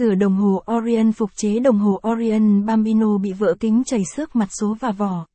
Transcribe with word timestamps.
Sửa 0.00 0.14
đồng 0.14 0.36
hồ 0.36 0.62
Orion 0.72 1.12
phục 1.12 1.30
chế 1.34 1.58
đồng 1.58 1.78
hồ 1.78 2.00
Orion 2.08 2.66
Bambino 2.66 3.18
bị 3.18 3.32
vỡ 3.32 3.54
kính 3.60 3.82
chảy 3.86 4.02
xước 4.16 4.36
mặt 4.36 4.48
số 4.60 4.76
và 4.80 4.92
vỏ. 4.92 5.26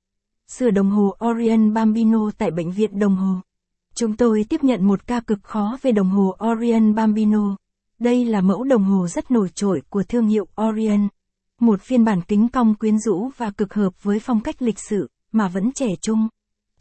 Sửa 0.47 0.69
đồng 0.69 0.89
hồ 0.89 1.15
Orion 1.25 1.73
Bambino 1.73 2.31
tại 2.37 2.51
bệnh 2.51 2.71
viện 2.71 2.99
đồng 2.99 3.15
hồ. 3.15 3.35
Chúng 3.95 4.15
tôi 4.15 4.45
tiếp 4.49 4.63
nhận 4.63 4.87
một 4.87 5.07
ca 5.07 5.19
cực 5.19 5.43
khó 5.43 5.77
về 5.81 5.91
đồng 5.91 6.09
hồ 6.09 6.35
Orion 6.51 6.95
Bambino. 6.95 7.55
Đây 7.99 8.25
là 8.25 8.41
mẫu 8.41 8.63
đồng 8.63 8.83
hồ 8.83 9.07
rất 9.07 9.31
nổi 9.31 9.49
trội 9.55 9.81
của 9.89 10.03
thương 10.03 10.27
hiệu 10.27 10.47
Orion. 10.61 11.07
Một 11.59 11.81
phiên 11.81 12.05
bản 12.05 12.21
kính 12.21 12.47
cong 12.47 12.75
quyến 12.75 12.99
rũ 12.99 13.29
và 13.37 13.51
cực 13.51 13.73
hợp 13.73 14.03
với 14.03 14.19
phong 14.19 14.41
cách 14.41 14.61
lịch 14.61 14.79
sự, 14.89 15.09
mà 15.31 15.47
vẫn 15.47 15.71
trẻ 15.71 15.95
trung. 16.01 16.27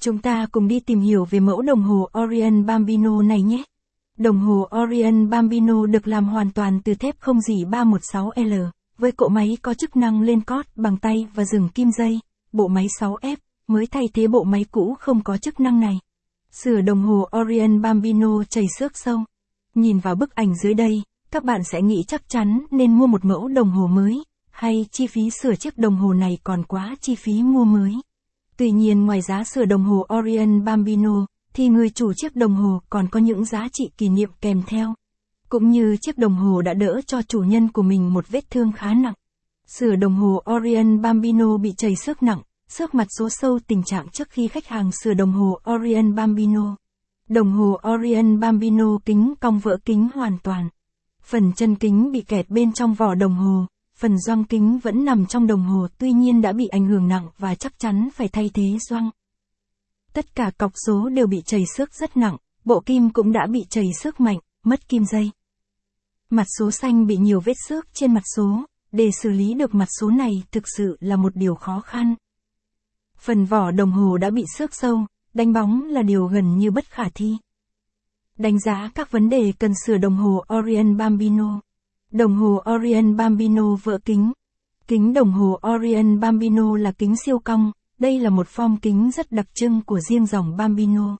Chúng 0.00 0.18
ta 0.18 0.46
cùng 0.52 0.68
đi 0.68 0.80
tìm 0.80 1.00
hiểu 1.00 1.24
về 1.24 1.40
mẫu 1.40 1.62
đồng 1.62 1.82
hồ 1.82 2.08
Orion 2.18 2.66
Bambino 2.66 3.22
này 3.22 3.42
nhé. 3.42 3.62
Đồng 4.18 4.38
hồ 4.38 4.68
Orion 4.82 5.30
Bambino 5.30 5.86
được 5.86 6.08
làm 6.08 6.24
hoàn 6.24 6.50
toàn 6.50 6.80
từ 6.84 6.94
thép 6.94 7.20
không 7.20 7.40
dỉ 7.40 7.64
316L, 7.64 8.70
với 8.98 9.12
cỗ 9.12 9.28
máy 9.28 9.56
có 9.62 9.74
chức 9.74 9.96
năng 9.96 10.20
lên 10.20 10.40
cót 10.40 10.66
bằng 10.76 10.96
tay 10.96 11.26
và 11.34 11.44
dừng 11.44 11.68
kim 11.68 11.90
dây, 11.98 12.20
bộ 12.52 12.68
máy 12.68 12.86
6F, 13.00 13.36
mới 13.68 13.86
thay 13.86 14.04
thế 14.14 14.26
bộ 14.26 14.44
máy 14.44 14.64
cũ 14.70 14.96
không 15.00 15.22
có 15.22 15.36
chức 15.36 15.60
năng 15.60 15.80
này. 15.80 15.98
Sửa 16.50 16.80
đồng 16.80 17.02
hồ 17.02 17.28
Orion 17.40 17.82
Bambino 17.82 18.44
chảy 18.44 18.64
xước 18.78 18.92
sâu. 18.94 19.18
Nhìn 19.74 19.98
vào 19.98 20.14
bức 20.14 20.34
ảnh 20.34 20.54
dưới 20.54 20.74
đây, 20.74 21.02
các 21.30 21.44
bạn 21.44 21.60
sẽ 21.64 21.82
nghĩ 21.82 22.04
chắc 22.08 22.28
chắn 22.28 22.66
nên 22.70 22.98
mua 22.98 23.06
một 23.06 23.24
mẫu 23.24 23.48
đồng 23.48 23.70
hồ 23.70 23.86
mới, 23.86 24.24
hay 24.50 24.86
chi 24.90 25.06
phí 25.06 25.30
sửa 25.30 25.54
chiếc 25.54 25.78
đồng 25.78 25.96
hồ 25.96 26.12
này 26.12 26.38
còn 26.44 26.62
quá 26.62 26.96
chi 27.00 27.14
phí 27.14 27.42
mua 27.42 27.64
mới. 27.64 27.94
Tuy 28.56 28.70
nhiên 28.70 29.06
ngoài 29.06 29.20
giá 29.20 29.44
sửa 29.44 29.64
đồng 29.64 29.84
hồ 29.84 30.06
Orion 30.18 30.64
Bambino, 30.64 31.26
thì 31.54 31.68
người 31.68 31.90
chủ 31.90 32.12
chiếc 32.16 32.36
đồng 32.36 32.54
hồ 32.54 32.80
còn 32.90 33.08
có 33.08 33.20
những 33.20 33.44
giá 33.44 33.68
trị 33.72 33.90
kỷ 33.98 34.08
niệm 34.08 34.30
kèm 34.40 34.62
theo. 34.66 34.94
Cũng 35.48 35.70
như 35.70 35.96
chiếc 36.00 36.18
đồng 36.18 36.34
hồ 36.34 36.62
đã 36.62 36.74
đỡ 36.74 37.00
cho 37.06 37.22
chủ 37.22 37.40
nhân 37.40 37.68
của 37.68 37.82
mình 37.82 38.12
một 38.12 38.28
vết 38.28 38.50
thương 38.50 38.72
khá 38.72 38.94
nặng. 38.94 39.14
Sửa 39.66 39.96
đồng 39.96 40.14
hồ 40.14 40.42
Orion 40.54 41.02
Bambino 41.02 41.56
bị 41.56 41.72
chảy 41.76 41.96
xước 41.96 42.22
nặng, 42.22 42.42
xước 42.68 42.94
mặt 42.94 43.06
số 43.18 43.28
sâu 43.30 43.58
tình 43.66 43.82
trạng 43.86 44.08
trước 44.08 44.30
khi 44.30 44.48
khách 44.48 44.66
hàng 44.66 44.90
sửa 45.02 45.14
đồng 45.14 45.32
hồ 45.32 45.58
Orion 45.74 46.14
Bambino. 46.14 46.76
Đồng 47.28 47.52
hồ 47.52 47.80
Orion 47.94 48.40
Bambino 48.40 48.98
kính 49.04 49.34
cong 49.40 49.58
vỡ 49.58 49.76
kính 49.84 50.08
hoàn 50.14 50.38
toàn. 50.42 50.68
Phần 51.22 51.52
chân 51.52 51.74
kính 51.74 52.12
bị 52.12 52.20
kẹt 52.20 52.50
bên 52.50 52.72
trong 52.72 52.94
vỏ 52.94 53.14
đồng 53.14 53.34
hồ, 53.34 53.66
phần 53.96 54.18
gioăng 54.18 54.44
kính 54.44 54.78
vẫn 54.82 55.04
nằm 55.04 55.26
trong 55.26 55.46
đồng 55.46 55.62
hồ 55.62 55.86
tuy 55.98 56.12
nhiên 56.12 56.40
đã 56.42 56.52
bị 56.52 56.66
ảnh 56.66 56.86
hưởng 56.86 57.08
nặng 57.08 57.28
và 57.38 57.54
chắc 57.54 57.78
chắn 57.78 58.08
phải 58.14 58.28
thay 58.28 58.50
thế 58.54 58.78
gioăng. 58.90 59.10
Tất 60.14 60.34
cả 60.34 60.50
cọc 60.58 60.72
số 60.86 61.08
đều 61.08 61.26
bị 61.26 61.42
chảy 61.46 61.64
xước 61.76 61.94
rất 61.94 62.16
nặng, 62.16 62.36
bộ 62.64 62.80
kim 62.86 63.10
cũng 63.10 63.32
đã 63.32 63.46
bị 63.50 63.64
chảy 63.70 63.86
xước 64.02 64.20
mạnh, 64.20 64.38
mất 64.64 64.88
kim 64.88 65.04
dây. 65.04 65.30
Mặt 66.30 66.46
số 66.58 66.70
xanh 66.70 67.06
bị 67.06 67.16
nhiều 67.16 67.40
vết 67.40 67.54
xước 67.68 67.86
trên 67.94 68.14
mặt 68.14 68.22
số, 68.36 68.64
để 68.92 69.10
xử 69.22 69.30
lý 69.30 69.54
được 69.54 69.74
mặt 69.74 69.88
số 70.00 70.10
này 70.10 70.30
thực 70.52 70.64
sự 70.76 70.96
là 71.00 71.16
một 71.16 71.36
điều 71.36 71.54
khó 71.54 71.80
khăn. 71.80 72.14
Phần 73.18 73.44
vỏ 73.44 73.70
đồng 73.70 73.90
hồ 73.90 74.18
đã 74.18 74.30
bị 74.30 74.44
xước 74.56 74.74
sâu, 74.74 75.06
đánh 75.34 75.52
bóng 75.52 75.82
là 75.82 76.02
điều 76.02 76.26
gần 76.26 76.58
như 76.58 76.70
bất 76.70 76.84
khả 76.90 77.04
thi. 77.14 77.36
Đánh 78.38 78.60
giá 78.60 78.90
các 78.94 79.10
vấn 79.10 79.28
đề 79.28 79.52
cần 79.58 79.72
sửa 79.86 79.96
đồng 79.96 80.16
hồ 80.16 80.44
Orion 80.58 80.96
Bambino. 80.96 81.60
Đồng 82.10 82.36
hồ 82.36 82.62
Orion 82.74 83.16
Bambino 83.16 83.76
vỡ 83.82 83.98
kính. 84.04 84.32
Kính 84.86 85.12
đồng 85.12 85.32
hồ 85.32 85.60
Orion 85.74 86.20
Bambino 86.20 86.76
là 86.76 86.92
kính 86.92 87.16
siêu 87.16 87.38
cong, 87.38 87.72
đây 87.98 88.20
là 88.20 88.30
một 88.30 88.46
form 88.54 88.76
kính 88.82 89.10
rất 89.10 89.32
đặc 89.32 89.46
trưng 89.54 89.80
của 89.86 90.00
riêng 90.00 90.26
dòng 90.26 90.56
Bambino. 90.56 91.16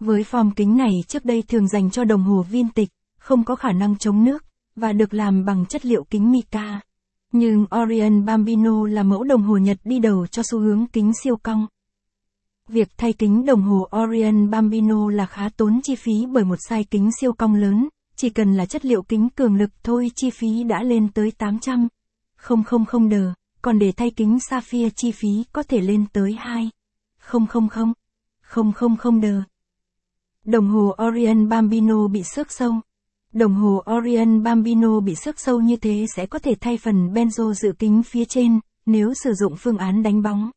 Với 0.00 0.22
form 0.22 0.50
kính 0.56 0.76
này 0.76 0.92
trước 1.08 1.24
đây 1.24 1.42
thường 1.48 1.68
dành 1.68 1.90
cho 1.90 2.04
đồng 2.04 2.22
hồ 2.22 2.42
vintage, 2.50 2.88
không 3.18 3.44
có 3.44 3.56
khả 3.56 3.72
năng 3.72 3.98
chống 3.98 4.24
nước, 4.24 4.44
và 4.76 4.92
được 4.92 5.14
làm 5.14 5.44
bằng 5.44 5.66
chất 5.66 5.86
liệu 5.86 6.04
kính 6.04 6.30
mica. 6.32 6.80
Nhưng 7.32 7.66
Orion 7.82 8.24
Bambino 8.24 8.86
là 8.86 9.02
mẫu 9.02 9.24
đồng 9.24 9.42
hồ 9.42 9.56
Nhật 9.56 9.78
đi 9.84 9.98
đầu 9.98 10.26
cho 10.26 10.42
xu 10.50 10.58
hướng 10.58 10.86
kính 10.86 11.12
siêu 11.22 11.36
cong. 11.42 11.66
Việc 12.68 12.88
thay 12.96 13.12
kính 13.12 13.44
đồng 13.44 13.62
hồ 13.62 13.88
Orion 14.02 14.50
Bambino 14.50 15.10
là 15.10 15.26
khá 15.26 15.48
tốn 15.56 15.80
chi 15.82 15.94
phí 15.94 16.26
bởi 16.32 16.44
một 16.44 16.56
sai 16.68 16.84
kính 16.84 17.10
siêu 17.20 17.32
cong 17.32 17.54
lớn, 17.54 17.88
chỉ 18.16 18.30
cần 18.30 18.54
là 18.54 18.66
chất 18.66 18.84
liệu 18.84 19.02
kính 19.02 19.28
cường 19.28 19.56
lực 19.56 19.70
thôi 19.82 20.10
chi 20.16 20.30
phí 20.30 20.64
đã 20.64 20.82
lên 20.82 21.08
tới 21.08 21.30
800. 21.30 21.88
000 22.90 23.08
đờ, 23.08 23.32
còn 23.66 23.78
để 23.78 23.92
thay 23.92 24.10
kính 24.10 24.38
sapphire 24.50 24.90
chi 24.90 25.12
phí 25.12 25.44
có 25.52 25.62
thể 25.62 25.80
lên 25.80 26.06
tới 26.12 26.36
2. 26.38 26.70
000. 27.32 27.56
000 28.98 29.20
đờ. 29.20 29.42
Đồng 30.44 30.68
hồ 30.68 30.96
Orion 31.06 31.48
Bambino 31.48 32.08
bị 32.08 32.22
xước 32.22 32.52
sâu. 32.52 32.74
Đồng 33.32 33.54
hồ 33.54 33.82
Orion 33.96 34.42
Bambino 34.42 35.00
bị 35.00 35.14
xước 35.14 35.40
sâu 35.40 35.60
như 35.60 35.76
thế 35.76 36.06
sẽ 36.16 36.26
có 36.26 36.38
thể 36.38 36.54
thay 36.60 36.78
phần 36.78 37.12
benzo 37.12 37.52
dự 37.52 37.72
kính 37.78 38.02
phía 38.02 38.24
trên, 38.24 38.60
nếu 38.86 39.14
sử 39.14 39.34
dụng 39.34 39.56
phương 39.58 39.78
án 39.78 40.02
đánh 40.02 40.22
bóng. 40.22 40.50